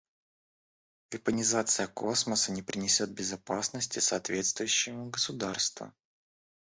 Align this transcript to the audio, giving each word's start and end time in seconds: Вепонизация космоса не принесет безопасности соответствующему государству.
Вепонизация 1.11 1.85
космоса 1.87 2.51
не 2.51 2.63
принесет 2.63 3.13
безопасности 3.13 3.99
соответствующему 3.99 5.11
государству. 5.11 5.93